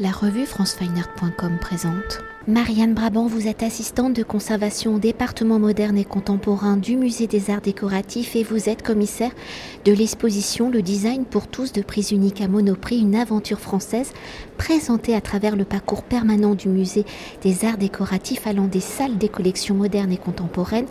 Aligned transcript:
La 0.00 0.12
revue 0.12 0.46
francefineart.com 0.46 1.58
présente. 1.60 2.20
Marianne 2.46 2.94
Brabant, 2.94 3.26
vous 3.26 3.48
êtes 3.48 3.64
assistante 3.64 4.14
de 4.14 4.22
conservation 4.22 4.94
au 4.94 5.00
département 5.00 5.58
moderne 5.58 5.98
et 5.98 6.04
contemporain 6.04 6.76
du 6.76 6.96
Musée 6.96 7.26
des 7.26 7.50
Arts 7.50 7.60
Décoratifs 7.60 8.36
et 8.36 8.44
vous 8.44 8.68
êtes 8.68 8.84
commissaire 8.84 9.32
de 9.84 9.92
l'exposition 9.92 10.70
Le 10.70 10.82
Design 10.82 11.24
pour 11.24 11.48
tous 11.48 11.72
de 11.72 11.82
prise 11.82 12.12
unique 12.12 12.40
à 12.40 12.46
Monoprix, 12.46 13.00
une 13.00 13.16
aventure 13.16 13.58
française 13.58 14.12
présentée 14.56 15.16
à 15.16 15.20
travers 15.20 15.56
le 15.56 15.64
parcours 15.64 16.04
permanent 16.04 16.54
du 16.54 16.68
Musée 16.68 17.04
des 17.42 17.64
Arts 17.64 17.76
Décoratifs 17.76 18.46
allant 18.46 18.68
des 18.68 18.78
salles 18.78 19.18
des 19.18 19.28
collections 19.28 19.74
modernes 19.74 20.12
et 20.12 20.16
contemporaines 20.16 20.86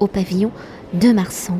au 0.00 0.06
pavillon 0.06 0.52
de 0.94 1.12
Marsan. 1.12 1.58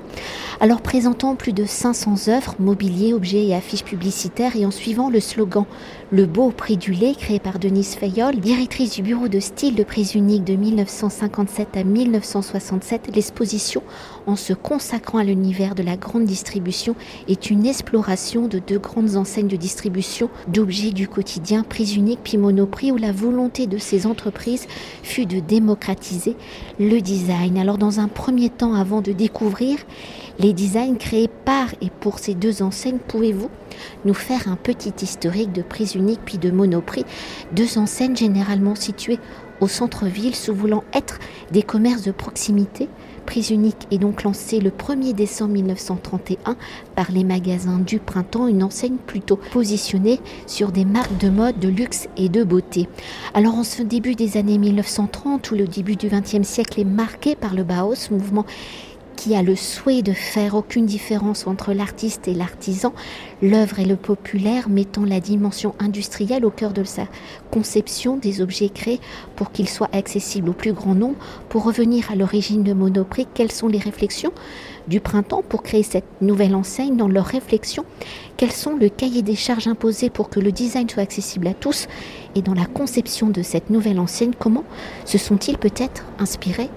Alors 0.61 0.83
présentant 0.83 1.37
plus 1.37 1.53
de 1.53 1.65
500 1.65 2.29
œuvres, 2.29 2.55
mobilier, 2.59 3.15
objets 3.15 3.47
et 3.47 3.55
affiches 3.55 3.85
publicitaires 3.85 4.57
et 4.57 4.67
en 4.67 4.71
suivant 4.71 5.09
le 5.09 5.21
slogan 5.21 5.65
Le 6.11 6.27
beau 6.27 6.51
prix 6.51 6.77
du 6.77 6.93
lait 6.93 7.15
créé 7.15 7.39
par 7.39 7.59
Denise 7.59 7.95
Fayol, 7.95 8.37
directrice 8.37 8.95
du 8.95 9.03
bureau 9.03 9.29
de 9.29 9.41
style 9.41 9.75
de 9.75 9.85
prise 9.85 10.15
unique 10.15 10.45
de 10.45 10.55
1957 10.55 11.77
à 11.77 11.85
1967, 11.85 13.11
l'exposition 13.15 13.83
en 14.27 14.37
se 14.37 14.53
consacrant 14.53 15.19
à 15.19 15.25
l'univers 15.25 15.75
de 15.75 15.83
la 15.83 15.97
grande 15.97 16.25
distribution 16.25 16.95
est 17.29 17.51
une 17.51 17.67
exploration 17.67 18.49
de 18.49 18.59
deux 18.59 18.79
grandes 18.79 19.17
enseignes 19.17 19.49
de 19.49 19.57
distribution 19.57 20.31
d'objets 20.49 20.93
du 20.93 21.09
quotidien, 21.09 21.63
prise 21.63 21.97
unique 21.97 22.21
puis 22.23 22.39
monoprix 22.39 22.93
où 22.93 22.97
la 22.97 23.13
volonté 23.13 23.67
de 23.67 23.79
ces 23.79 24.07
entreprises 24.07 24.67
fut 25.03 25.27
de 25.27 25.41
démocratiser 25.41 26.37
le 26.79 27.01
design. 27.01 27.59
Alors 27.59 27.79
dans 27.79 28.01
un 28.01 28.09
premier 28.09 28.51
temps 28.51 28.75
avant 28.75 29.01
de 29.01 29.13
découvrir 29.13 29.79
les 30.39 30.53
designs 30.53 30.97
créés 30.97 31.31
par 31.45 31.69
et 31.81 31.91
pour 32.01 32.19
ces 32.19 32.35
deux 32.35 32.63
enseignes, 32.63 32.99
pouvez-vous 32.99 33.51
nous 34.05 34.15
faire 34.15 34.49
un 34.49 34.57
petit 34.57 34.93
historique 35.03 35.53
de 35.53 35.63
prise 35.63 35.95
unique 35.95 36.21
puis 36.25 36.39
de 36.39 36.51
monoprix, 36.51 37.05
deux 37.53 37.79
enseignes 37.79 38.17
généralement 38.17 38.75
situées 38.75 39.19
au 39.61 39.69
centre-ville, 39.69 40.35
sous 40.35 40.55
voulant 40.55 40.85
être 40.95 41.19
des 41.53 41.63
commerces 41.63 42.03
de 42.03 42.13
proximité. 42.13 42.89
Prise 43.27 43.51
unique 43.51 43.87
est 43.91 43.99
donc 43.99 44.25
lancée 44.25 44.61
le 44.61 44.71
1er 44.71 45.13
décembre 45.13 45.53
1931 45.53 46.57
par 46.97 47.13
les 47.13 47.23
magasins 47.23 47.79
du 47.79 47.99
printemps, 47.99 48.49
une 48.49 48.65
enseigne 48.65 48.97
plutôt 48.97 49.37
positionnée 49.37 50.21
sur 50.47 50.73
des 50.73 50.85
marques 50.85 51.17
de 51.19 51.29
mode, 51.29 51.59
de 51.59 51.69
luxe 51.69 52.09
et 52.17 52.29
de 52.29 52.43
beauté. 52.43 52.89
Alors 53.35 53.55
en 53.55 53.65
ce 53.65 53.83
début 53.83 54.15
des 54.15 54.37
années 54.37 54.59
1930, 54.59 55.51
où 55.51 55.55
le 55.55 55.67
début 55.67 55.97
du 55.97 56.09
XXe 56.09 56.47
siècle 56.47 56.81
est 56.81 56.85
marqué 56.85 57.37
par 57.37 57.55
le 57.55 57.63
Bauhaus, 57.63 58.11
mouvement 58.11 58.47
qui 59.21 59.37
a 59.37 59.43
le 59.43 59.55
souhait 59.55 60.01
de 60.01 60.15
faire 60.15 60.55
aucune 60.55 60.87
différence 60.87 61.47
entre 61.47 61.75
l'artiste 61.75 62.27
et 62.27 62.33
l'artisan, 62.33 62.95
l'œuvre 63.43 63.79
et 63.79 63.85
le 63.85 63.97
populaire, 63.97 64.71
mettant 64.71 65.05
la 65.05 65.21
dimension 65.21 65.75
industrielle 65.79 66.47
au 66.47 66.51
cœur 66.51 66.73
de 66.73 66.85
sa 66.85 67.03
conception 67.51 68.17
des 68.17 68.41
objets 68.41 68.71
créés 68.71 68.99
pour 69.37 69.53
qu'ils 69.53 69.69
soient 69.69 69.91
accessibles 69.93 70.49
au 70.49 70.55
plus 70.55 70.73
grand 70.73 70.95
nombre. 70.95 71.19
Pour 71.51 71.65
revenir 71.65 72.11
à 72.11 72.17
l'origine 72.17 72.63
de 72.63 72.73
Monoprix, 72.73 73.27
quelles 73.35 73.53
sont 73.53 73.69
les 73.69 73.79
réflexions 73.79 74.33
du 74.89 75.01
printemps 75.01 75.45
pour 75.47 75.63
créer 75.63 75.83
cette 75.83 76.23
nouvelle 76.23 76.55
enseigne 76.55 76.97
dans 76.97 77.09
leurs 77.09 77.27
réflexions? 77.27 77.85
Quels 78.39 78.53
sont 78.53 78.75
le 78.75 78.89
cahier 78.89 79.21
des 79.21 79.37
charges 79.37 79.67
imposés 79.67 80.09
pour 80.09 80.31
que 80.31 80.41
le 80.41 80.51
design 80.51 80.89
soit 80.89 81.03
accessible 81.03 81.47
à 81.47 81.53
tous? 81.53 81.89
Et 82.37 82.41
dans 82.41 82.55
la 82.55 82.65
conception 82.65 83.29
de 83.29 83.43
cette 83.43 83.69
nouvelle 83.69 84.01
enseigne, 84.01 84.33
comment 84.39 84.65
se 85.05 85.19
sont-ils 85.19 85.59
peut-être 85.59 86.07
inspirés 86.19 86.71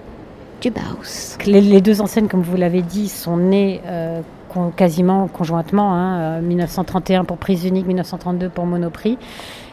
les, 1.46 1.80
deux 1.80 2.00
enseignes, 2.00 2.28
comme 2.28 2.42
vous 2.42 2.56
l'avez 2.56 2.82
dit, 2.82 3.08
sont 3.08 3.36
nées 3.36 3.80
euh, 3.86 4.20
quasiment 4.76 5.28
conjointement, 5.28 5.92
hein, 5.94 6.40
1931 6.40 7.20
euh, 7.20 7.24
pour 7.24 7.38
prise 7.38 7.64
unique, 7.64 7.86
1932 7.86 8.48
pour 8.48 8.66
Monoprix. 8.66 9.18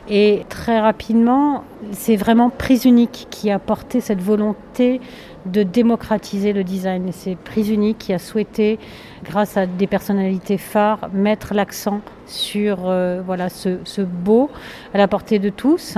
Et 0.10 0.46
très 0.50 0.80
rapidement, 0.80 1.64
c'est 1.92 2.16
vraiment 2.16 2.50
prise 2.50 2.86
unique 2.86 3.28
qui 3.30 3.52
a 3.52 3.60
porté 3.60 4.02
cette 4.02 4.22
volonté 4.22 5.00
de 5.46 5.64
démocratiser 5.64 6.54
le 6.54 6.64
design. 6.64 7.10
C'est 7.12 7.36
prise 7.36 7.70
unique 7.70 7.98
qui 8.00 8.14
a 8.14 8.20
souhaité, 8.20 8.80
grâce 9.24 9.58
à 9.58 9.68
des 9.68 9.88
personnalités 9.88 10.58
phares, 10.58 11.10
mettre 11.14 11.54
l'accent 11.54 12.02
sur 12.26 12.80
euh, 12.86 13.22
voilà, 13.26 13.50
ce, 13.50 13.78
ce 13.84 14.02
beau 14.02 14.50
à 14.94 14.98
la 14.98 15.08
portée 15.08 15.40
de 15.40 15.50
tous. 15.50 15.98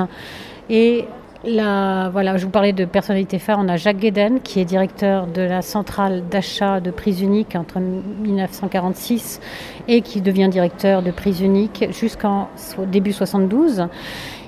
Et 0.70 1.06
voilà, 1.46 2.38
je 2.38 2.46
vous 2.46 2.52
parlais 2.52 2.72
de 2.74 2.86
personnalité 2.86 3.38
phare. 3.38 3.59
On 3.59 3.68
a 3.68 3.76
Jacques 3.76 3.98
Guéden, 3.98 4.40
qui 4.42 4.59
est 4.59 4.66
directeur 4.66 5.28
de 5.28 5.42
la 5.42 5.62
centrale 5.62 6.24
d'achat 6.30 6.80
de 6.80 6.90
prise 6.90 7.22
unique 7.22 7.56
entre 7.56 7.80
1946 7.80 9.42
et 9.88 10.02
qui 10.02 10.22
devient 10.22 10.48
directeur 10.50 11.02
de 11.02 11.12
prise 11.12 11.42
unique 11.42 11.86
jusqu'en 11.92 12.48
début 12.88 13.12
72. 13.12 13.88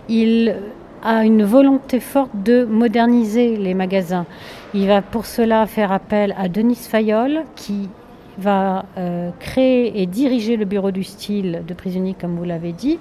Il 0.08 0.56
a 1.04 1.26
une 1.26 1.44
volonté 1.44 2.00
forte 2.00 2.32
de 2.34 2.64
moderniser 2.64 3.58
les 3.58 3.74
magasins. 3.74 4.26
Il 4.74 4.88
va 4.88 5.02
pour 5.02 5.26
cela 5.26 5.66
faire 5.68 5.92
appel 5.92 6.34
à 6.38 6.48
Denis 6.48 6.76
Fayol, 6.76 7.44
qui 7.56 7.90
va 8.38 8.86
euh, 8.98 9.32
créer 9.40 10.02
et 10.02 10.06
diriger 10.06 10.58
le 10.58 10.66
bureau 10.66 10.92
du 10.92 11.04
style 11.04 11.64
de 11.68 11.74
prise 11.74 11.96
unique, 11.96 12.18
comme 12.20 12.36
vous 12.36 12.44
l'avez 12.44 12.72
dit. 12.72 13.00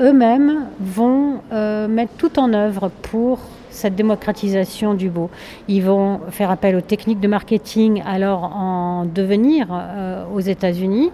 Eux-mêmes 0.00 0.66
vont 0.80 1.40
euh, 1.52 1.88
mettre 1.88 2.12
tout 2.16 2.38
en 2.38 2.52
œuvre 2.52 2.90
pour 3.02 3.38
cette 3.74 3.94
démocratisation 3.94 4.94
du 4.94 5.10
beau. 5.10 5.30
Ils 5.68 5.82
vont 5.82 6.20
faire 6.30 6.50
appel 6.50 6.76
aux 6.76 6.80
techniques 6.80 7.20
de 7.20 7.28
marketing 7.28 8.02
alors 8.06 8.44
en 8.44 9.04
devenir 9.04 9.66
euh, 9.70 10.24
aux 10.32 10.40
États-Unis. 10.40 11.10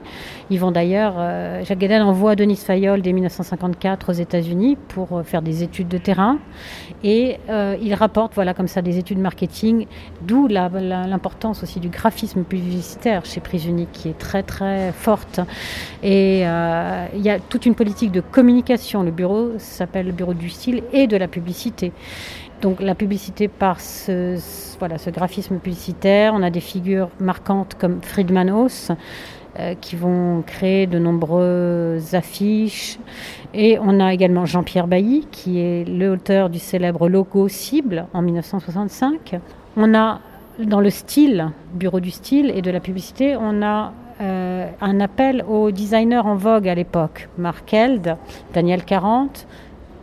Ils 0.50 0.60
vont 0.60 0.71
d'ailleurs, 0.71 1.15
euh, 1.19 1.65
Jacques 1.65 1.78
Guédel 1.78 2.03
envoie 2.03 2.37
Denis 2.37 2.56
Fayol 2.56 3.03
dès 3.03 3.12
1954 3.12 4.10
aux 4.10 4.12
États-Unis 4.12 4.76
pour 4.88 5.19
euh, 5.19 5.22
faire 5.22 5.43
des 5.43 5.62
études 5.62 5.88
de 5.88 5.98
terrain 5.98 6.38
et 7.03 7.38
il 7.82 7.94
rapporte 7.94 8.34
voilà 8.34 8.53
comme 8.53 8.69
ça 8.69 8.82
des 8.82 8.98
études 8.98 9.19
marketing, 9.19 9.87
d'où 10.22 10.47
l'importance 10.48 11.62
aussi 11.62 11.81
du 11.81 11.88
graphisme 11.88 12.44
publicitaire 12.44 13.25
chez 13.25 13.41
Prise 13.41 13.66
Unique 13.66 13.91
qui 13.92 14.09
est 14.09 14.19
très 14.19 14.42
très 14.42 14.92
forte. 14.92 15.41
Et 16.03 16.41
il 16.41 17.22
y 17.22 17.31
a 17.31 17.38
toute 17.48 17.66
une 17.66 17.75
politique 17.75 18.12
de 18.12 18.21
communication. 18.21 19.03
Le 19.03 19.10
bureau 19.10 19.53
s'appelle 19.59 20.06
le 20.06 20.12
bureau 20.12 20.34
du 20.34 20.50
style 20.50 20.82
et 20.92 21.06
de 21.06 21.16
la 21.16 21.28
publicité. 21.28 21.92
Donc 22.60 22.81
la 22.81 22.94
publicité 22.94 23.48
par 23.48 23.81
ce, 23.81 24.38
voilà, 24.78 24.98
ce 24.98 25.09
graphisme 25.10 25.59
publicitaire, 25.59 26.34
on 26.34 26.43
a 26.43 26.50
des 26.50 26.60
figures 26.60 27.09
marquantes 27.19 27.75
comme 27.78 28.03
Friedman 28.03 28.50
Haus 28.50 28.93
euh, 29.59 29.75
qui 29.81 29.97
vont 29.97 30.43
créer 30.47 30.87
de 30.87 30.98
nombreuses 30.98 32.15
affiches. 32.15 32.98
Et 33.54 33.78
on 33.81 33.98
a 33.98 34.12
également 34.12 34.44
Jean-Pierre 34.44 34.87
Bailly 34.87 35.26
qui 35.31 35.59
est 35.59 35.88
l'auteur 35.88 36.50
du 36.50 36.59
célèbre 36.59 37.09
logo 37.09 37.48
Cible 37.48 38.06
en 38.12 38.21
1965. 38.21 39.41
On 39.77 39.94
a 39.94 40.21
dans 40.59 40.81
le 40.81 40.91
style, 40.91 41.50
bureau 41.75 42.00
du 42.00 42.10
style 42.10 42.53
et 42.54 42.60
de 42.60 42.71
la 42.71 42.81
publicité, 42.81 43.37
on 43.37 43.62
a 43.62 43.92
euh, 44.21 44.69
un 44.82 45.00
appel 45.00 45.42
aux 45.48 45.71
designers 45.71 46.19
en 46.19 46.34
vogue 46.34 46.69
à 46.69 46.75
l'époque. 46.75 47.28
Mark 47.38 47.72
Held, 47.72 48.16
Daniel 48.53 48.84
40, 48.84 49.47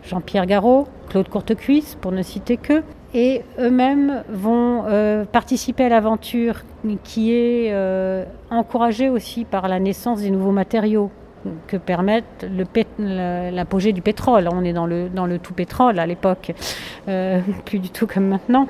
Jean-Pierre 0.08 0.46
Garot, 0.46 0.88
Claude 1.10 1.30
Courtecuisse, 1.30 1.96
pour 2.00 2.12
ne 2.12 2.22
citer 2.22 2.58
que. 2.58 2.84
Et 3.14 3.44
eux-mêmes 3.60 4.24
vont 4.30 4.84
euh, 4.88 5.26
participer 5.26 5.86
à 5.86 5.90
l'aventure 5.90 6.62
qui 7.04 7.34
est 7.34 7.72
euh, 7.72 8.26
encouragée 8.50 9.10
aussi 9.10 9.46
par 9.46 9.68
la 9.68 9.80
naissance 9.80 10.22
des 10.22 10.30
nouveaux 10.30 10.52
matériaux 10.52 11.10
que 11.68 11.78
permettent 11.78 12.46
l'apogée 13.00 13.94
du 13.94 14.02
pétrole. 14.02 14.50
On 14.52 14.64
est 14.64 14.74
dans 14.74 14.86
le, 14.86 15.08
dans 15.10 15.26
le 15.26 15.40
tout 15.40 15.54
pétrole 15.54 16.00
à 16.00 16.06
l'époque, 16.06 16.54
euh, 17.08 17.40
plus 17.66 17.80
du 17.80 17.90
tout 17.90 18.08
comme 18.08 18.28
maintenant. 18.28 18.68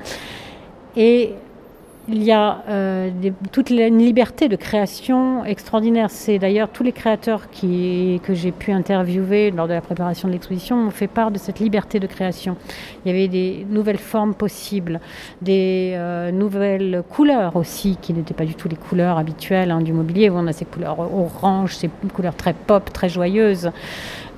Il 2.10 2.22
y 2.22 2.32
a 2.32 2.62
euh, 2.68 3.10
toute 3.52 3.68
une 3.68 3.98
liberté 3.98 4.48
de 4.48 4.56
création 4.56 5.44
extraordinaire. 5.44 6.08
C'est 6.10 6.38
d'ailleurs 6.38 6.70
tous 6.70 6.82
les 6.82 6.92
créateurs 6.92 7.50
que 7.50 8.34
j'ai 8.34 8.52
pu 8.52 8.72
interviewer 8.72 9.50
lors 9.50 9.68
de 9.68 9.74
la 9.74 9.82
préparation 9.82 10.28
de 10.28 10.32
l'exposition 10.32 10.76
m'ont 10.76 10.90
fait 10.90 11.06
part 11.06 11.30
de 11.30 11.38
cette 11.38 11.60
liberté 11.60 12.00
de 12.00 12.06
création. 12.06 12.56
Il 13.04 13.12
y 13.12 13.14
avait 13.14 13.28
des 13.28 13.66
nouvelles 13.68 13.98
formes 13.98 14.34
possibles, 14.34 15.00
des 15.42 15.92
euh, 15.96 16.30
nouvelles 16.32 17.02
couleurs 17.10 17.56
aussi, 17.56 17.98
qui 18.00 18.14
n'étaient 18.14 18.34
pas 18.34 18.46
du 18.46 18.54
tout 18.54 18.68
les 18.68 18.76
couleurs 18.76 19.18
habituelles 19.18 19.70
hein, 19.70 19.82
du 19.82 19.92
mobilier. 19.92 20.30
On 20.30 20.46
a 20.46 20.52
ces 20.52 20.64
couleurs 20.64 20.98
orange, 20.98 21.76
ces 21.76 21.90
couleurs 22.14 22.36
très 22.36 22.54
pop, 22.54 22.90
très 22.92 23.10
joyeuses. 23.10 23.70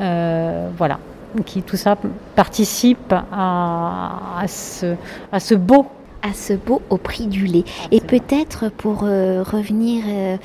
Euh, 0.00 0.68
voilà. 0.76 0.98
Qui, 1.46 1.62
tout 1.62 1.76
ça 1.76 1.96
participe 2.34 3.14
à 3.30 4.42
ce 4.48 5.54
beau 5.54 5.86
à 6.22 6.32
ce 6.32 6.52
beau 6.52 6.82
au 6.90 6.96
prix 6.96 7.26
du 7.26 7.46
lait. 7.46 7.64
Et 7.90 8.00
peut-être 8.00 8.70
pour 8.70 9.04
euh, 9.04 9.42
revenir 9.42 10.04
euh, 10.06 10.36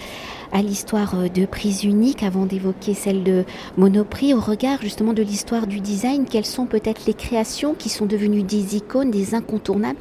à 0.51 0.61
l'histoire 0.61 1.15
euh, 1.15 1.27
de 1.27 1.45
prise 1.45 1.83
unique, 1.83 2.23
avant 2.23 2.45
d'évoquer 2.45 2.93
celle 2.93 3.23
de 3.23 3.43
Monoprix, 3.77 4.33
au 4.33 4.39
regard 4.39 4.81
justement 4.81 5.13
de 5.13 5.23
l'histoire 5.23 5.67
du 5.67 5.79
design, 5.79 6.25
quelles 6.29 6.45
sont 6.45 6.65
peut-être 6.65 7.05
les 7.05 7.13
créations 7.13 7.73
qui 7.73 7.89
sont 7.89 8.05
devenues 8.05 8.43
des 8.43 8.75
icônes, 8.75 9.11
des 9.11 9.35
incontournables, 9.35 9.99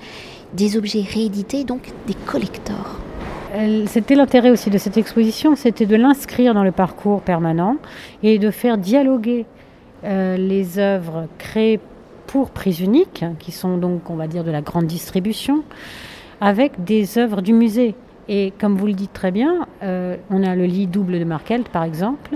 des 0.52 0.76
objets 0.76 1.02
réédités, 1.02 1.64
donc 1.64 1.92
des 2.06 2.14
collectors? 2.14 3.00
C'était 3.86 4.16
l'intérêt 4.16 4.50
aussi 4.50 4.68
de 4.68 4.78
cette 4.78 4.96
exposition, 4.96 5.54
c'était 5.54 5.86
de 5.86 5.94
l'inscrire 5.94 6.54
dans 6.54 6.64
le 6.64 6.72
parcours 6.72 7.20
permanent 7.20 7.76
et 8.24 8.40
de 8.40 8.50
faire 8.50 8.78
dialoguer 8.78 9.46
les 10.02 10.78
œuvres 10.80 11.28
créées 11.38 11.78
pour 12.34 12.50
prise 12.50 12.80
unique, 12.80 13.24
qui 13.38 13.52
sont 13.52 13.78
donc, 13.78 14.10
on 14.10 14.16
va 14.16 14.26
dire, 14.26 14.42
de 14.42 14.50
la 14.50 14.60
grande 14.60 14.86
distribution, 14.86 15.62
avec 16.40 16.82
des 16.82 17.16
œuvres 17.16 17.42
du 17.42 17.52
musée. 17.52 17.94
Et 18.28 18.52
comme 18.58 18.74
vous 18.74 18.86
le 18.86 18.92
dites 18.92 19.12
très 19.12 19.30
bien, 19.30 19.68
euh, 19.84 20.16
on 20.30 20.42
a 20.42 20.56
le 20.56 20.64
lit 20.64 20.88
double 20.88 21.20
de 21.20 21.24
Markelt, 21.24 21.68
par 21.68 21.84
exemple, 21.84 22.32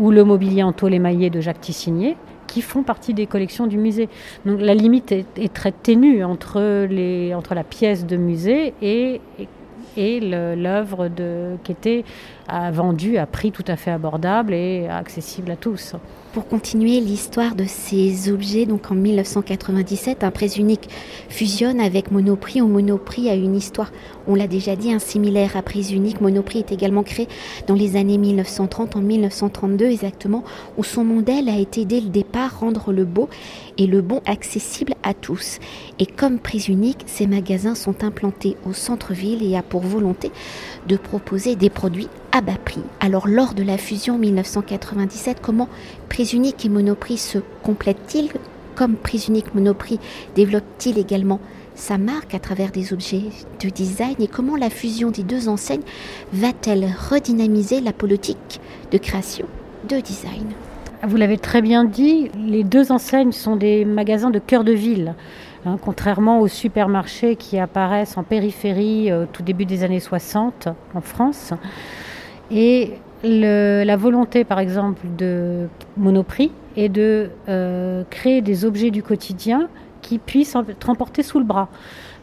ou 0.00 0.10
le 0.10 0.22
mobilier 0.22 0.62
en 0.62 0.72
tôle 0.74 0.92
émaillé 0.92 1.30
de 1.30 1.40
Jacques 1.40 1.62
Tissigné, 1.62 2.18
qui 2.46 2.60
font 2.60 2.82
partie 2.82 3.14
des 3.14 3.26
collections 3.26 3.66
du 3.66 3.78
musée. 3.78 4.10
Donc 4.44 4.60
la 4.60 4.74
limite 4.74 5.12
est, 5.12 5.54
très 5.54 5.72
ténue 5.72 6.24
entre, 6.24 6.84
les, 6.84 7.32
entre 7.32 7.54
la 7.54 7.64
pièce 7.64 8.04
de 8.04 8.18
musée 8.18 8.74
et, 8.82 9.22
et, 9.96 10.20
l'œuvre 10.20 11.08
qui 11.64 11.72
était 11.72 12.04
vendue 12.72 13.18
à 13.18 13.26
prix 13.26 13.52
tout 13.52 13.64
à 13.66 13.76
fait 13.76 13.90
abordable 13.90 14.54
et 14.54 14.88
accessible 14.88 15.50
à 15.50 15.56
tous. 15.56 15.94
Pour 16.32 16.46
continuer 16.46 17.00
l'histoire 17.00 17.54
de 17.54 17.64
ces 17.64 18.30
objets, 18.30 18.66
donc 18.66 18.90
en 18.90 18.94
1997, 18.94 20.22
un 20.22 20.30
presse 20.30 20.58
unique 20.58 20.88
fusionne 21.28 21.80
avec 21.80 22.10
Monoprix, 22.10 22.60
où 22.60 22.68
Monoprix 22.68 23.30
a 23.30 23.34
une 23.34 23.56
histoire, 23.56 23.90
on 24.26 24.34
l'a 24.34 24.46
déjà 24.46 24.76
dit, 24.76 24.92
un 24.92 24.98
similaire 24.98 25.56
à 25.56 25.62
prise 25.62 25.90
unique. 25.90 26.20
Monoprix 26.20 26.58
est 26.58 26.70
également 26.70 27.02
créé 27.02 27.28
dans 27.66 27.74
les 27.74 27.96
années 27.96 28.18
1930, 28.18 28.96
en 28.96 29.00
1932 29.00 29.86
exactement, 29.86 30.44
où 30.76 30.84
son 30.84 31.02
modèle 31.02 31.48
a 31.48 31.58
été 31.58 31.86
dès 31.86 32.00
le 32.00 32.10
départ 32.10 32.60
rendre 32.60 32.92
le 32.92 33.06
beau 33.06 33.28
et 33.78 33.86
le 33.86 34.02
bon 34.02 34.20
accessible 34.26 34.94
à 35.02 35.14
tous. 35.14 35.58
Et 35.98 36.06
comme 36.06 36.38
prise 36.38 36.68
unique, 36.68 37.04
ces 37.06 37.26
magasins 37.26 37.74
sont 37.74 38.04
implantés 38.04 38.56
au 38.66 38.74
centre-ville 38.74 39.42
et 39.42 39.56
a 39.56 39.62
pour 39.62 39.80
volonté 39.80 40.30
de 40.86 40.96
proposer 40.96 41.56
des 41.56 41.70
produits 41.70 42.08
prix. 42.42 42.82
Alors 43.00 43.28
lors 43.28 43.54
de 43.54 43.62
la 43.62 43.78
fusion 43.78 44.18
1997, 44.18 45.38
comment 45.42 45.68
Prise 46.08 46.32
Unique 46.32 46.64
et 46.64 46.68
Monoprix 46.68 47.18
se 47.18 47.38
complètent-ils? 47.62 48.30
Comme 48.74 48.94
Prise 48.94 49.28
Unique 49.28 49.54
Monoprix 49.54 49.98
développe-t-il 50.34 50.98
également 50.98 51.40
sa 51.74 51.98
marque 51.98 52.34
à 52.34 52.38
travers 52.38 52.70
des 52.70 52.92
objets 52.92 53.24
de 53.60 53.68
design? 53.68 54.16
Et 54.20 54.28
comment 54.28 54.56
la 54.56 54.70
fusion 54.70 55.10
des 55.10 55.22
deux 55.22 55.48
enseignes 55.48 55.82
va-t-elle 56.32 56.86
redynamiser 57.10 57.80
la 57.80 57.92
politique 57.92 58.60
de 58.90 58.98
création 58.98 59.46
de 59.88 60.00
design? 60.00 60.52
Vous 61.06 61.16
l'avez 61.16 61.38
très 61.38 61.62
bien 61.62 61.84
dit, 61.84 62.30
les 62.36 62.64
deux 62.64 62.90
enseignes 62.90 63.32
sont 63.32 63.56
des 63.56 63.84
magasins 63.84 64.30
de 64.30 64.40
cœur 64.40 64.64
de 64.64 64.72
ville. 64.72 65.14
Hein, 65.66 65.76
contrairement 65.80 66.40
aux 66.40 66.48
supermarchés 66.48 67.36
qui 67.36 67.58
apparaissent 67.58 68.16
en 68.16 68.22
périphérie 68.22 69.12
au 69.12 69.26
tout 69.26 69.42
début 69.42 69.64
des 69.64 69.82
années 69.82 70.00
60 70.00 70.68
en 70.94 71.00
France. 71.00 71.52
Et 72.50 72.94
la 73.22 73.96
volonté, 73.96 74.44
par 74.44 74.58
exemple, 74.58 75.06
de 75.16 75.68
Monoprix 75.96 76.52
est 76.76 76.88
de 76.88 77.30
euh, 77.48 78.04
créer 78.10 78.40
des 78.40 78.64
objets 78.64 78.90
du 78.90 79.02
quotidien 79.02 79.68
qui 80.02 80.18
puissent 80.18 80.56
être 80.68 80.88
emportés 80.88 81.22
sous 81.22 81.38
le 81.38 81.44
bras. 81.44 81.68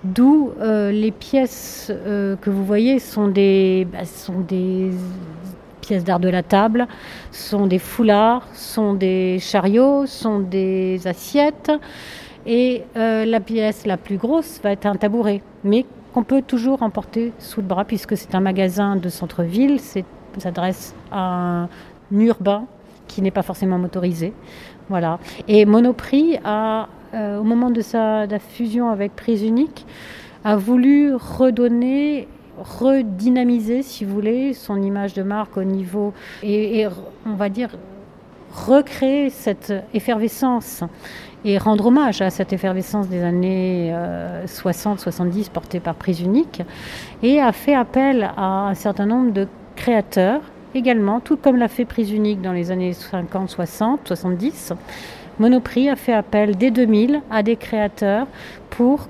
D'où 0.03 0.51
euh, 0.59 0.91
les 0.91 1.11
pièces 1.11 1.91
euh, 1.91 2.35
que 2.37 2.49
vous 2.49 2.63
voyez 2.63 2.99
sont 2.99 3.27
des, 3.27 3.87
bah, 3.91 4.05
sont 4.05 4.39
des 4.39 4.91
pièces 5.81 6.03
d'art 6.03 6.19
de 6.19 6.29
la 6.29 6.43
table, 6.43 6.87
sont 7.31 7.67
des 7.67 7.79
foulards, 7.79 8.47
sont 8.53 8.93
des 8.93 9.39
chariots, 9.39 10.05
sont 10.05 10.39
des 10.39 11.05
assiettes. 11.05 11.71
Et 12.47 12.83
la 12.95 13.39
pièce 13.39 13.87
la 13.87 13.97
plus 13.97 14.17
grosse 14.17 14.59
va 14.63 14.71
être 14.71 14.85
un 14.85 14.93
tabouret, 14.93 15.41
mais 15.63 15.83
qu'on 16.13 16.23
peut 16.23 16.43
toujours 16.43 16.83
emporter 16.83 17.33
sous 17.39 17.61
le 17.61 17.65
bras 17.65 17.85
puisque 17.85 18.15
c'est 18.15 18.35
un 18.35 18.39
magasin 18.39 18.95
de 18.95 19.09
centre-ville, 19.09 19.79
s'adresse 20.41 20.95
à 21.11 21.63
un 21.63 21.69
urbain 22.11 22.65
qui 23.07 23.21
n'est 23.21 23.31
pas 23.31 23.43
forcément 23.43 23.77
motorisé. 23.77 24.33
Voilà. 24.89 25.19
Et 25.47 25.65
Monoprix 25.65 26.37
a, 26.43 26.87
euh, 27.13 27.39
au 27.39 27.43
moment 27.43 27.69
de 27.69 27.81
sa 27.81 28.27
fusion 28.39 28.89
avec 28.89 29.15
Prise 29.15 29.43
Unique, 29.43 29.85
a 30.45 30.55
voulu 30.55 31.15
redonner, 31.15 32.27
redynamiser, 32.57 33.81
si 33.81 34.05
vous 34.05 34.13
voulez, 34.13 34.53
son 34.53 34.81
image 34.81 35.15
de 35.15 35.23
marque 35.23 35.57
au 35.57 35.63
niveau 35.63 36.13
et, 36.43 36.87
on 37.25 37.33
va 37.33 37.49
dire 37.49 37.71
recréer 38.53 39.31
cette 39.31 39.73
effervescence 39.93 40.83
et 41.43 41.57
rendre 41.57 41.87
hommage 41.87 42.21
à 42.21 42.29
cette 42.29 42.53
effervescence 42.53 43.09
des 43.09 43.21
années 43.21 43.93
60-70 44.45 45.47
euh, 45.47 45.49
portée 45.51 45.79
par 45.79 45.95
Prise 45.95 46.21
Unique 46.21 46.61
et 47.21 47.41
a 47.41 47.51
fait 47.51 47.75
appel 47.75 48.31
à 48.37 48.67
un 48.69 48.73
certain 48.75 49.07
nombre 49.07 49.33
de 49.33 49.47
créateurs 49.75 50.41
également, 50.73 51.19
tout 51.19 51.37
comme 51.37 51.57
l'a 51.57 51.67
fait 51.67 51.85
Prise 51.85 52.11
Unique 52.11 52.41
dans 52.41 52.51
les 52.51 52.71
années 52.71 52.93
50, 52.93 53.49
60, 53.49 54.01
70. 54.05 54.73
Monoprix 55.39 55.89
a 55.89 55.95
fait 55.95 56.13
appel 56.13 56.55
dès 56.55 56.71
2000 56.71 57.21
à 57.29 57.43
des 57.43 57.55
créateurs 57.55 58.27
pour 58.69 59.07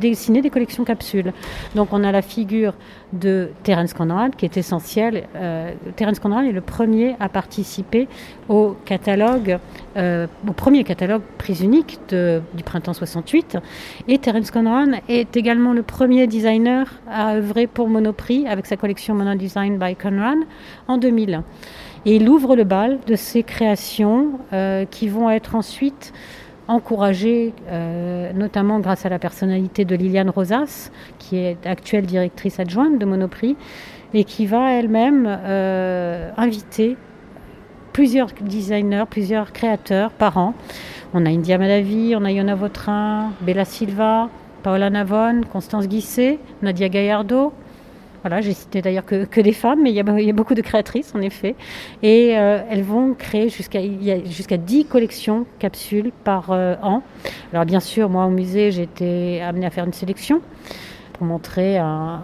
dessiner 0.00 0.40
des 0.40 0.48
collections 0.48 0.84
capsules. 0.84 1.32
Donc 1.74 1.88
on 1.92 2.02
a 2.04 2.10
la 2.10 2.22
figure 2.22 2.72
de 3.12 3.50
Terence 3.62 3.92
Conrad 3.92 4.34
qui 4.34 4.46
est 4.46 4.56
essentielle. 4.56 5.24
Euh, 5.36 5.72
Terence 5.96 6.18
Conrad 6.18 6.46
est 6.46 6.52
le 6.52 6.62
premier 6.62 7.14
à 7.20 7.28
participer 7.28 8.08
au 8.48 8.76
catalogue, 8.86 9.58
euh, 9.96 10.26
au 10.48 10.52
premier 10.52 10.84
catalogue 10.84 11.22
prise 11.36 11.60
unique 11.60 12.00
du 12.08 12.64
printemps 12.64 12.94
68. 12.94 13.58
Et 14.08 14.18
Terence 14.18 14.50
Conrad 14.50 14.94
est 15.08 15.36
également 15.36 15.74
le 15.74 15.82
premier 15.82 16.26
designer 16.26 16.86
à 17.10 17.34
œuvrer 17.34 17.66
pour 17.66 17.88
Monoprix 17.88 18.46
avec 18.46 18.64
sa 18.64 18.76
collection 18.76 19.14
Mono 19.14 19.34
Design 19.34 19.78
by 19.78 19.96
Conrad 19.96 20.38
en 20.88 20.96
2000. 20.96 21.42
Et 22.06 22.16
il 22.16 22.28
ouvre 22.28 22.54
le 22.54 22.64
bal 22.64 22.98
de 23.06 23.16
ces 23.16 23.42
créations 23.42 24.32
euh, 24.52 24.84
qui 24.84 25.08
vont 25.08 25.30
être 25.30 25.54
ensuite 25.54 26.12
encouragées, 26.68 27.52
euh, 27.68 28.32
notamment 28.32 28.78
grâce 28.80 29.06
à 29.06 29.08
la 29.08 29.18
personnalité 29.18 29.84
de 29.84 29.94
Liliane 29.96 30.30
Rosas, 30.30 30.90
qui 31.18 31.36
est 31.36 31.66
actuelle 31.66 32.06
directrice 32.06 32.60
adjointe 32.60 32.98
de 32.98 33.04
Monoprix, 33.06 33.56
et 34.12 34.24
qui 34.24 34.46
va 34.46 34.72
elle-même 34.72 35.26
euh, 35.26 36.30
inviter 36.36 36.96
plusieurs 37.92 38.28
designers, 38.40 39.04
plusieurs 39.08 39.52
créateurs 39.52 40.10
par 40.10 40.36
an. 40.36 40.54
On 41.14 41.24
a 41.24 41.30
India 41.30 41.58
Malavi, 41.58 42.14
on 42.16 42.24
a 42.24 42.30
Yona 42.30 42.54
Vautrin, 42.54 43.32
Bella 43.40 43.64
Silva, 43.64 44.28
Paola 44.62 44.90
Navon, 44.90 45.42
Constance 45.50 45.88
Guisset, 45.88 46.38
Nadia 46.62 46.88
Gaillardo, 46.88 47.52
voilà, 48.24 48.40
j'ai 48.40 48.54
cité 48.54 48.80
d'ailleurs 48.80 49.04
que, 49.04 49.26
que, 49.26 49.42
des 49.42 49.52
femmes, 49.52 49.82
mais 49.82 49.90
il 49.90 49.96
y, 49.96 50.00
a, 50.00 50.32
beaucoup 50.32 50.54
de 50.54 50.62
créatrices 50.62 51.14
en 51.14 51.20
effet. 51.20 51.54
Et 52.02 52.38
euh, 52.38 52.58
elles 52.70 52.82
vont 52.82 53.12
créer 53.12 53.50
jusqu'à 53.50 53.80
jusqu'à 54.24 54.56
10 54.56 54.86
collections 54.86 55.44
capsules 55.58 56.10
par 56.24 56.50
euh, 56.50 56.74
an. 56.82 57.02
Alors 57.52 57.66
bien 57.66 57.80
sûr, 57.80 58.08
moi 58.08 58.24
au 58.24 58.30
musée, 58.30 58.70
j'ai 58.70 58.84
été 58.84 59.42
amenée 59.42 59.66
à 59.66 59.70
faire 59.70 59.84
une 59.84 59.92
sélection 59.92 60.40
pour 61.12 61.26
montrer 61.26 61.76
un, 61.76 62.22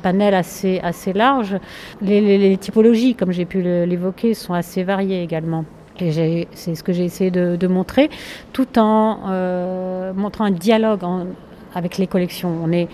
panel 0.00 0.34
assez, 0.34 0.78
assez 0.84 1.12
large. 1.12 1.56
Les, 2.00 2.56
typologies, 2.56 3.16
comme 3.16 3.32
j'ai 3.32 3.44
pu 3.44 3.60
l'évoquer, 3.60 4.34
sont 4.34 4.54
assez 4.54 4.84
variées 4.84 5.24
également. 5.24 5.64
Et 5.98 6.46
c'est 6.52 6.76
ce 6.76 6.84
que 6.84 6.92
j'ai 6.92 7.04
essayé 7.04 7.32
de, 7.32 7.66
montrer, 7.66 8.08
tout 8.52 8.78
en 8.78 9.18
euh, 9.28 10.12
montrant 10.12 10.44
un 10.44 10.52
dialogue 10.52 11.02
avec 11.74 11.98
les 11.98 12.06
collections. 12.06 12.56
On 12.62 12.70
est 12.70 12.88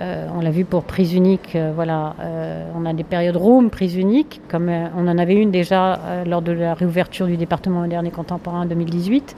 euh, 0.00 0.26
on 0.34 0.40
l'a 0.40 0.50
vu 0.50 0.64
pour 0.64 0.84
prise 0.84 1.12
unique, 1.12 1.54
euh, 1.54 1.72
voilà, 1.74 2.14
euh, 2.20 2.64
on 2.74 2.86
a 2.86 2.94
des 2.94 3.04
périodes 3.04 3.36
room, 3.36 3.68
prise 3.68 3.96
unique, 3.96 4.40
comme 4.48 4.70
on 4.96 5.06
en 5.06 5.18
avait 5.18 5.34
une 5.34 5.50
déjà 5.50 6.00
lors 6.26 6.40
de 6.40 6.52
la 6.52 6.74
réouverture 6.74 7.26
du 7.26 7.36
département 7.36 7.80
moderne 7.80 8.06
et 8.06 8.10
contemporain 8.10 8.62
en 8.62 8.66
2018. 8.66 9.36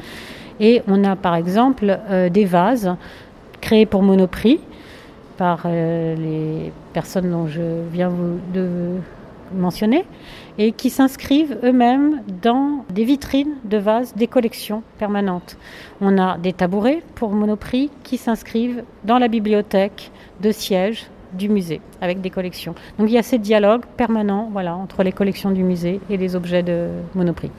Et 0.60 0.82
on 0.86 1.02
a 1.04 1.16
par 1.16 1.34
exemple 1.34 1.98
des 2.30 2.44
vases 2.44 2.94
créés 3.60 3.86
pour 3.86 4.02
Monoprix 4.02 4.60
par 5.36 5.66
les 5.66 6.72
personnes 6.92 7.30
dont 7.30 7.46
je 7.46 7.62
viens 7.90 8.08
vous 8.08 8.38
mentionner 9.54 10.04
et 10.58 10.72
qui 10.72 10.90
s'inscrivent 10.90 11.58
eux-mêmes 11.62 12.22
dans 12.42 12.84
des 12.90 13.04
vitrines 13.04 13.54
de 13.64 13.78
vases, 13.78 14.14
des 14.14 14.26
collections 14.26 14.82
permanentes. 14.98 15.56
On 16.00 16.18
a 16.18 16.38
des 16.38 16.52
tabourets 16.52 17.02
pour 17.14 17.30
Monoprix 17.30 17.90
qui 18.02 18.18
s'inscrivent 18.18 18.84
dans 19.04 19.18
la 19.18 19.28
bibliothèque 19.28 20.10
de 20.42 20.52
sièges 20.52 21.06
du 21.32 21.48
musée 21.48 21.80
avec 22.00 22.20
des 22.20 22.30
collections. 22.30 22.74
Donc 22.98 23.08
il 23.08 23.14
y 23.14 23.18
a 23.18 23.22
ce 23.22 23.36
dialogue 23.36 23.82
permanent 23.96 24.50
voilà, 24.52 24.74
entre 24.76 25.02
les 25.02 25.12
collections 25.12 25.50
du 25.50 25.62
musée 25.62 26.00
et 26.10 26.16
les 26.16 26.36
objets 26.36 26.62
de 26.62 26.88
Monoprix. 27.14 27.50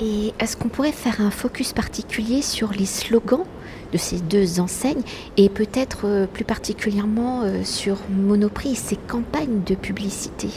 Et 0.00 0.32
est-ce 0.38 0.56
qu'on 0.56 0.68
pourrait 0.68 0.92
faire 0.92 1.20
un 1.20 1.30
focus 1.30 1.72
particulier 1.72 2.42
sur 2.42 2.70
les 2.72 2.86
slogans 2.86 3.44
de 3.92 3.98
ces 3.98 4.20
deux 4.20 4.60
enseignes 4.60 5.02
et 5.36 5.48
peut-être 5.48 6.02
euh, 6.04 6.26
plus 6.26 6.44
particulièrement 6.44 7.42
euh, 7.42 7.64
sur 7.64 7.96
Monoprix 8.10 8.72
et 8.72 8.74
ses 8.76 8.96
campagnes 8.96 9.62
de 9.66 9.74
publicité? 9.74 10.50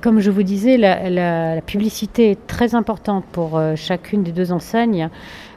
Comme 0.00 0.20
je 0.20 0.30
vous 0.30 0.42
disais, 0.42 0.76
la, 0.76 1.60
publicité 1.62 2.30
est 2.30 2.46
très 2.46 2.74
importante 2.74 3.24
pour 3.32 3.58
euh, 3.58 3.74
chacune 3.76 4.22
des 4.22 4.32
deux 4.32 4.52
enseignes. 4.52 5.08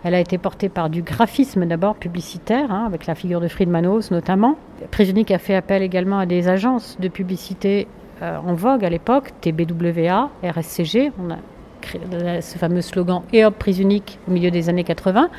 Elle 0.03 0.15
a 0.15 0.19
été 0.19 0.37
portée 0.37 0.69
par 0.69 0.89
du 0.89 1.01
graphisme 1.03 1.65
d'abord 1.65 1.95
publicitaire, 1.95 2.71
hein, 2.71 2.85
avec 2.85 3.05
la 3.05 3.15
figure 3.15 3.39
de 3.39 3.47
Friedmanos 3.47 4.11
notamment. 4.11 4.57
Prisonic 4.89 5.31
a 5.31 5.37
fait 5.37 5.55
appel 5.55 5.83
également 5.83 6.19
à 6.19 6.25
des 6.25 6.47
agences 6.47 6.97
de 6.99 7.07
publicité 7.07 7.87
euh, 8.21 8.37
en 8.37 8.53
vogue 8.53 8.83
à 8.83 8.89
l'époque, 8.89 9.29
TBWA, 9.41 10.29
RSCG. 10.43 11.11
On 11.19 11.31
a 11.31 11.37
ce 12.41 12.57
fameux 12.59 12.81
slogan 12.81 13.23
Et 13.33 13.43
hop, 13.43 13.55
prise 13.57 13.81
au 13.81 14.31
milieu 14.31 14.51
des 14.51 14.69
années 14.69 14.83
80. 14.83 15.29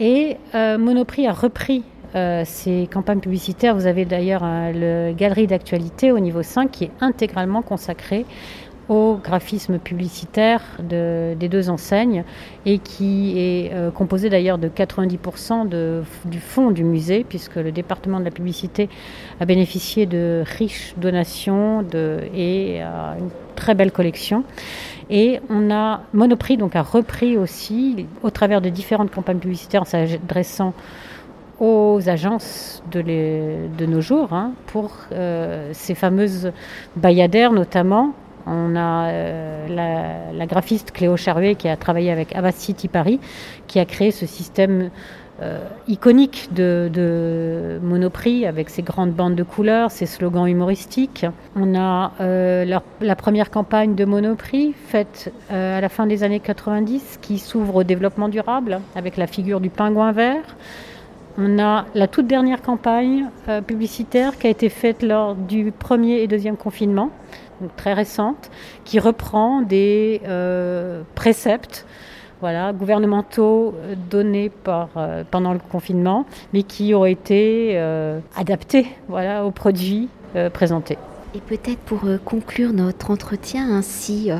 Et 0.00 0.36
Monoprix 0.54 1.26
a 1.28 1.32
repris 1.32 1.84
ces 2.14 2.88
campagnes 2.90 3.20
publicitaires. 3.20 3.74
Vous 3.74 3.86
avez 3.86 4.04
d'ailleurs 4.04 4.42
le 4.44 5.12
galerie 5.12 5.46
d'actualité 5.46 6.12
au 6.12 6.18
niveau 6.18 6.42
5 6.42 6.70
qui 6.70 6.84
est 6.84 6.90
intégralement 7.00 7.62
consacré 7.62 8.24
au 8.88 9.18
graphisme 9.22 9.78
publicitaire 9.78 10.62
des 10.78 11.48
deux 11.48 11.68
enseignes 11.68 12.24
et 12.64 12.78
qui 12.78 13.38
est 13.38 13.70
euh, 13.72 13.90
composé 13.90 14.30
d'ailleurs 14.30 14.58
de 14.58 14.68
90% 14.68 15.68
du 16.24 16.40
fonds 16.40 16.70
du 16.70 16.84
musée 16.84 17.24
puisque 17.28 17.56
le 17.56 17.70
département 17.70 18.18
de 18.18 18.24
la 18.24 18.30
publicité 18.30 18.88
a 19.40 19.44
bénéficié 19.44 20.06
de 20.06 20.42
riches 20.58 20.94
donations 20.96 21.84
et 22.34 22.80
une 22.80 23.30
très 23.56 23.74
belle 23.74 23.92
collection. 23.92 24.44
Et 25.10 25.40
on 25.50 25.70
a 25.70 26.02
Monoprix 26.14 26.56
donc 26.56 26.74
a 26.74 26.82
repris 26.82 27.36
aussi 27.36 28.06
au 28.22 28.30
travers 28.30 28.60
de 28.60 28.68
différentes 28.70 29.10
campagnes 29.10 29.38
publicitaires 29.38 29.82
en 29.82 29.86
s'adressant 29.86 30.72
aux 31.60 32.00
agences 32.08 32.82
de, 32.90 33.86
nos 33.86 34.00
jours 34.00 34.32
hein, 34.32 34.52
pour 34.66 34.92
euh, 35.12 35.70
ces 35.72 35.94
fameuses 35.94 36.52
bayadères 36.96 37.52
notamment 37.52 38.12
on 38.46 38.76
a 38.76 39.08
euh, 39.10 40.32
la, 40.32 40.46
graphiste 40.46 40.92
Cléo 40.92 41.16
Charvet 41.18 41.54
qui 41.54 41.68
a 41.68 41.76
travaillé 41.76 42.10
avec 42.10 42.34
City 42.54 42.88
Paris, 42.88 43.20
qui 43.66 43.78
a 43.78 43.84
créé 43.84 44.10
ce 44.10 44.24
système 44.24 44.88
euh, 45.42 45.68
iconique 45.86 46.48
de, 46.54 47.78
Monoprix 47.82 48.46
avec 48.46 48.70
ses 48.70 48.80
grandes 48.80 49.12
bandes 49.12 49.34
de 49.34 49.42
couleurs, 49.42 49.90
ses 49.90 50.06
slogans 50.06 50.46
humoristiques. 50.46 51.26
On 51.56 51.78
a 51.78 52.12
la, 52.20 53.16
première 53.16 53.50
campagne 53.50 53.94
de 53.94 54.06
Monoprix 54.06 54.72
faite 54.86 55.30
à 55.50 55.82
la 55.82 55.88
fin 55.90 56.06
des 56.06 56.24
années 56.24 56.40
90 56.40 57.18
qui 57.20 57.36
s'ouvre 57.38 57.76
au 57.76 57.84
développement 57.84 58.30
durable 58.30 58.80
avec 58.96 59.18
la 59.18 59.26
figure 59.26 59.60
du 59.60 59.68
pingouin 59.68 60.12
vert. 60.12 60.56
On 61.40 61.60
a 61.60 61.86
la 61.94 62.08
toute 62.08 62.26
dernière 62.26 62.62
campagne 62.62 63.30
publicitaire 63.64 64.36
qui 64.38 64.48
a 64.48 64.50
été 64.50 64.68
faite 64.68 65.04
lors 65.04 65.36
du 65.36 65.70
premier 65.70 66.16
et 66.16 66.26
deuxième 66.26 66.56
confinement 66.56 67.10
très 67.76 67.92
récente, 67.92 68.50
qui 68.84 68.98
reprend 68.98 69.62
des 69.62 70.20
euh, 70.26 71.02
préceptes 71.14 71.86
voilà, 72.40 72.72
gouvernementaux 72.72 73.74
euh, 73.74 73.94
donnés 74.10 74.48
par, 74.48 74.90
euh, 74.96 75.24
pendant 75.28 75.52
le 75.52 75.58
confinement, 75.58 76.24
mais 76.52 76.62
qui 76.62 76.94
ont 76.94 77.04
été 77.04 77.78
adaptés 78.36 78.86
voilà, 79.08 79.44
aux 79.44 79.50
produits 79.50 80.08
présentés. 80.52 80.98
Et 81.34 81.40
peut-être 81.40 81.78
pour 81.80 82.00
conclure 82.24 82.72
notre 82.72 83.10
entretien, 83.10 83.70
ainsi 83.70 84.30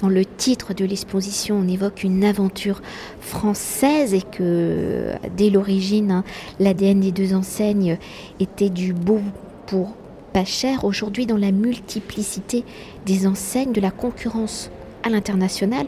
dans 0.00 0.08
le 0.08 0.24
titre 0.24 0.74
de 0.74 0.84
l'exposition, 0.84 1.56
on 1.56 1.68
évoque 1.68 2.02
une 2.02 2.24
aventure 2.24 2.82
française 3.20 4.12
et 4.12 4.22
que 4.22 5.12
dès 5.36 5.50
l'origine, 5.50 6.10
hein, 6.10 6.24
l'ADN 6.58 7.00
des 7.00 7.12
deux 7.12 7.34
enseignes 7.34 7.96
était 8.40 8.70
du 8.70 8.92
beau 8.92 9.20
pour 9.66 9.94
pas 10.32 10.44
cher 10.44 10.84
aujourd'hui 10.84 11.26
dans 11.26 11.36
la 11.36 11.52
multiplicité 11.52 12.64
des 13.06 13.26
enseignes, 13.26 13.72
de 13.72 13.80
la 13.80 13.90
concurrence 13.90 14.70
à 15.02 15.10
l'international. 15.10 15.86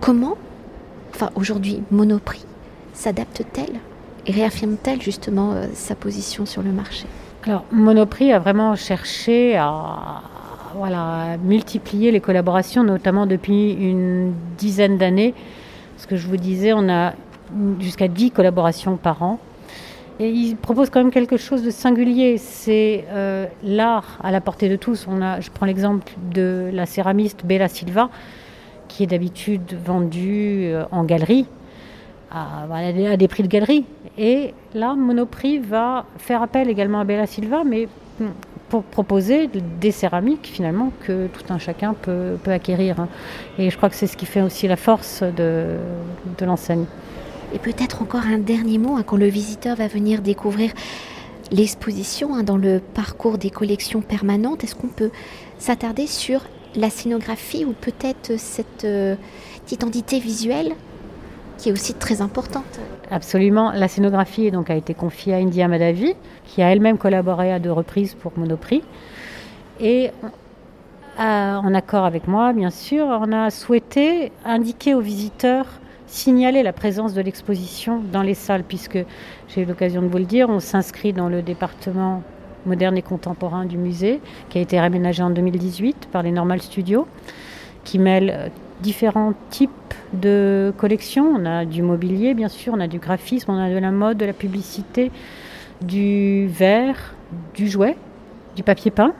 Comment, 0.00 0.36
enfin 1.10 1.30
aujourd'hui, 1.34 1.82
Monoprix 1.90 2.44
s'adapte-t-elle 2.92 3.80
et 4.26 4.32
réaffirme-t-elle 4.32 5.02
justement 5.02 5.52
euh, 5.52 5.66
sa 5.74 5.94
position 5.94 6.46
sur 6.46 6.62
le 6.62 6.72
marché? 6.72 7.06
Alors 7.46 7.64
Monoprix 7.72 8.32
a 8.32 8.38
vraiment 8.38 8.74
cherché 8.74 9.54
à, 9.56 10.22
multiplier 11.44 12.10
les 12.10 12.20
collaborations, 12.20 12.82
notamment 12.82 13.26
depuis 13.26 13.72
une 13.72 14.32
dizaine 14.56 14.96
d'années. 14.96 15.34
Ce 15.98 16.06
que 16.06 16.16
je 16.16 16.26
vous 16.26 16.38
disais, 16.38 16.72
on 16.72 16.88
a 16.88 17.12
jusqu'à 17.80 18.08
10 18.08 18.30
collaborations 18.30 18.96
par 18.96 19.22
an 19.22 19.38
et 20.20 20.30
il 20.30 20.56
propose 20.56 20.90
quand 20.90 21.00
même 21.00 21.12
quelque 21.12 21.36
chose 21.36 21.62
de 21.62 21.70
singulier. 21.70 22.38
C'est 22.38 23.04
euh, 23.10 23.46
l'art 23.62 24.18
à 24.22 24.32
la 24.32 24.40
portée 24.40 24.68
de 24.68 24.76
tous. 24.76 25.06
Je 25.06 25.50
prends 25.50 25.66
l'exemple 25.66 26.12
de 26.32 26.70
la 26.72 26.86
céramiste 26.86 27.44
Bella 27.44 27.68
Silva, 27.68 28.08
qui 28.88 29.02
est 29.02 29.06
d'habitude 29.06 29.76
vendue 29.84 30.70
euh, 30.72 30.84
en 30.90 31.04
galerie, 31.04 31.46
à, 32.34 33.16
des 33.16 33.28
prix 33.28 33.42
de 33.42 33.48
galerie. 33.48 33.84
Et 34.18 34.54
là, 34.74 34.94
Monoprix 34.94 35.58
va 35.58 36.06
faire 36.18 36.42
appel 36.42 36.68
également 36.68 37.00
à 37.00 37.04
Bella 37.04 37.26
Silva, 37.26 37.62
mais 37.64 37.88
hmm, 38.20 38.26
pour 38.68 38.82
proposer 38.82 39.48
des 39.80 39.90
céramiques 39.92 40.50
finalement 40.52 40.92
que 41.04 41.28
tout 41.28 41.52
un 41.52 41.58
chacun 41.58 41.94
peut, 41.94 42.36
peut 42.42 42.50
acquérir. 42.50 43.00
Hein. 43.00 43.08
Et 43.58 43.70
je 43.70 43.76
crois 43.76 43.88
que 43.88 43.96
c'est 43.96 44.06
ce 44.06 44.16
qui 44.16 44.26
fait 44.26 44.42
aussi 44.42 44.66
la 44.66 44.76
force 44.76 45.22
de, 45.22 45.76
de 46.38 46.44
l'enseigne. 46.44 46.86
Et 47.52 47.58
peut-être 47.58 48.02
encore 48.02 48.26
un 48.26 48.38
dernier 48.38 48.78
mot 48.78 48.96
hein, 48.96 49.04
quand 49.06 49.16
le 49.16 49.28
visiteur 49.28 49.76
va 49.76 49.86
venir 49.86 50.22
découvrir 50.22 50.72
l'exposition 51.52 52.34
hein, 52.34 52.42
dans 52.42 52.56
le 52.56 52.80
parcours 52.80 53.38
des 53.38 53.50
collections 53.50 54.00
permanentes. 54.00 54.64
Est-ce 54.64 54.74
qu'on 54.74 54.88
peut 54.88 55.10
s'attarder 55.58 56.06
sur 56.08 56.40
la 56.74 56.90
scénographie 56.90 57.64
ou 57.64 57.72
peut-être 57.72 58.38
cette 58.38 58.84
euh, 58.84 59.14
identité 59.70 60.18
visuelle 60.18 60.74
qui 61.58 61.68
est 61.68 61.72
aussi 61.72 61.94
très 61.94 62.20
importante. 62.20 62.80
Absolument. 63.10 63.72
La 63.72 63.88
scénographie 63.88 64.50
donc, 64.50 64.70
a 64.70 64.74
été 64.74 64.94
confiée 64.94 65.34
à 65.34 65.36
India 65.38 65.68
Madavi, 65.68 66.14
qui 66.44 66.62
a 66.62 66.70
elle-même 66.70 66.98
collaboré 66.98 67.52
à 67.52 67.58
deux 67.58 67.72
reprises 67.72 68.14
pour 68.14 68.32
Monoprix. 68.36 68.82
Et 69.80 70.10
euh, 71.20 71.56
en 71.56 71.74
accord 71.74 72.04
avec 72.04 72.26
moi, 72.26 72.52
bien 72.52 72.70
sûr, 72.70 73.06
on 73.06 73.32
a 73.32 73.50
souhaité 73.50 74.32
indiquer 74.44 74.94
aux 74.94 75.00
visiteurs 75.00 75.66
signaler 76.06 76.62
la 76.62 76.72
présence 76.72 77.12
de 77.12 77.20
l'exposition 77.20 78.00
dans 78.12 78.22
les 78.22 78.34
salles, 78.34 78.62
puisque 78.62 78.98
j'ai 79.48 79.62
eu 79.62 79.64
l'occasion 79.64 80.00
de 80.00 80.06
vous 80.06 80.18
le 80.18 80.24
dire, 80.24 80.48
on 80.48 80.60
s'inscrit 80.60 81.12
dans 81.12 81.28
le 81.28 81.42
département 81.42 82.22
moderne 82.66 82.96
et 82.96 83.02
contemporain 83.02 83.64
du 83.64 83.76
musée, 83.76 84.20
qui 84.48 84.58
a 84.58 84.60
été 84.60 84.78
réaménagé 84.78 85.22
en 85.22 85.30
2018 85.30 86.08
par 86.12 86.22
les 86.22 86.30
Normal 86.30 86.62
Studios, 86.62 87.06
qui 87.82 87.98
mêle 87.98 88.32
euh, 88.32 88.48
différents 88.80 89.34
types 89.50 89.70
de 90.12 90.72
collections. 90.76 91.26
On 91.26 91.44
a 91.46 91.64
du 91.64 91.82
mobilier, 91.82 92.34
bien 92.34 92.48
sûr, 92.48 92.74
on 92.74 92.80
a 92.80 92.86
du 92.86 92.98
graphisme, 92.98 93.50
on 93.50 93.58
a 93.58 93.70
de 93.70 93.78
la 93.78 93.90
mode, 93.90 94.18
de 94.18 94.26
la 94.26 94.32
publicité, 94.32 95.10
du 95.80 96.46
verre, 96.48 97.14
du 97.54 97.68
jouet, 97.68 97.96
du 98.56 98.62
papier 98.62 98.90
peint. 98.90 99.14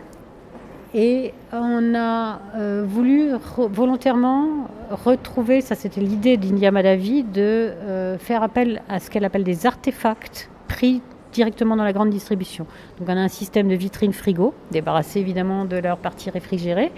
Et 0.95 1.33
on 1.53 1.95
a 1.97 2.41
euh, 2.55 2.85
voulu 2.87 3.31
volontairement 3.57 4.69
retrouver, 4.91 5.61
ça 5.61 5.75
c'était 5.75 6.01
l'idée 6.01 6.37
d'India 6.37 6.71
Madhavi, 6.71 7.25
de 7.25 7.41
euh, 7.41 8.17
faire 8.19 8.45
appel 8.45 8.81
à 8.89 9.01
ce 9.01 9.11
qu'elle 9.11 9.25
appelle 9.25 9.43
des 9.43 9.67
artefacts 9.67 10.49
pris 10.69 11.03
directement 11.33 11.77
dans 11.77 11.83
la 11.83 11.93
grande 11.93 12.11
distribution. 12.11 12.67
Donc 12.99 13.09
on 13.09 13.17
a 13.17 13.21
un 13.21 13.29
système 13.29 13.69
de 13.69 13.75
vitrines 13.75 14.13
frigo, 14.13 14.55
débarrassé 14.71 15.19
évidemment 15.19 15.65
de 15.65 15.77
leur 15.77 15.99
partie 15.99 16.31
réfrigérée. 16.31 16.93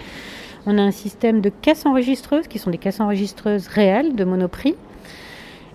On 0.69 0.79
a 0.79 0.83
un 0.83 0.91
système 0.91 1.41
de 1.41 1.49
caisses 1.49 1.87
enregistreuses, 1.87 2.49
qui 2.49 2.59
sont 2.59 2.71
des 2.71 2.79
caisses 2.79 2.99
enregistreuses 2.99 3.69
réelles 3.69 4.17
de 4.17 4.25
Monoprix. 4.25 4.75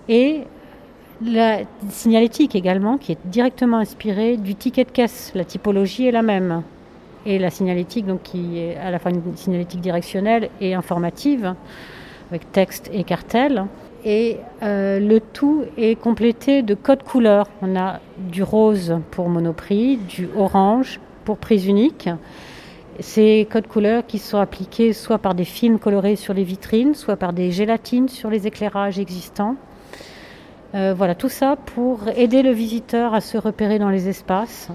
Et 0.08 0.42
la 1.24 1.60
signalétique 1.88 2.54
également, 2.54 2.98
qui 2.98 3.12
est 3.12 3.18
directement 3.24 3.78
inspirée 3.78 4.36
du 4.36 4.54
ticket 4.54 4.84
de 4.84 4.90
caisse. 4.90 5.32
La 5.34 5.44
typologie 5.44 6.06
est 6.06 6.12
la 6.12 6.20
même 6.20 6.62
et 7.24 7.38
la 7.38 7.48
signalétique, 7.48 8.04
donc 8.04 8.22
qui 8.22 8.58
est 8.58 8.76
à 8.76 8.90
la 8.90 8.98
fois 8.98 9.12
une 9.12 9.36
signalétique 9.36 9.80
directionnelle 9.80 10.50
et 10.60 10.74
informative, 10.74 11.54
avec 12.30 12.52
texte 12.52 12.90
et 12.92 13.04
cartel. 13.04 13.64
Et 14.04 14.38
euh, 14.62 14.98
le 14.98 15.20
tout 15.20 15.62
est 15.78 15.98
complété 15.98 16.62
de 16.62 16.74
codes 16.74 17.04
couleurs. 17.04 17.46
On 17.62 17.76
a 17.76 18.00
du 18.18 18.42
rose 18.42 18.98
pour 19.10 19.30
Monoprix, 19.30 19.96
du 19.96 20.28
orange 20.36 21.00
pour 21.24 21.38
prise 21.38 21.66
unique. 21.66 22.10
Ces 23.00 23.48
codes 23.50 23.66
couleurs 23.66 24.06
qui 24.06 24.18
sont 24.18 24.38
appliqués 24.38 24.92
soit 24.92 25.18
par 25.18 25.34
des 25.34 25.44
films 25.44 25.78
colorés 25.78 26.16
sur 26.16 26.34
les 26.34 26.44
vitrines, 26.44 26.94
soit 26.94 27.16
par 27.16 27.32
des 27.32 27.50
gélatines 27.50 28.08
sur 28.08 28.30
les 28.30 28.46
éclairages 28.46 28.98
existants. 28.98 29.56
Euh, 30.74 30.94
voilà, 30.96 31.14
tout 31.14 31.28
ça 31.28 31.56
pour 31.56 32.08
aider 32.16 32.42
le 32.42 32.50
visiteur 32.50 33.14
à 33.14 33.20
se 33.20 33.36
repérer 33.36 33.78
dans 33.78 33.90
les 33.90 34.08
espaces, 34.08 34.68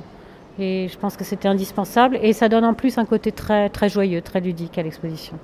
et 0.60 0.88
je 0.92 0.98
pense 0.98 1.18
que 1.18 1.24
c'était 1.24 1.48
indispensable. 1.48 2.20
Et 2.22 2.34
ça 2.34 2.50
donne 2.50 2.66
en 2.66 2.74
plus 2.74 2.98
un 2.98 3.06
côté 3.06 3.32
très, 3.32 3.70
très 3.70 3.90
joyeux, 3.90 4.22
très 4.22 4.42
ludique 4.42 4.78
à 4.78 4.84
l'exposition. 4.84 5.38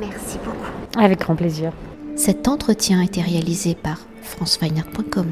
Merci 0.00 0.38
beaucoup. 0.44 1.02
Avec 1.02 1.20
grand 1.20 1.36
plaisir. 1.36 1.72
Cet 2.16 2.46
entretien 2.46 3.00
a 3.00 3.04
été 3.04 3.20
réalisé 3.20 3.74
par 3.74 3.98
franceweiner.com. 4.22 5.26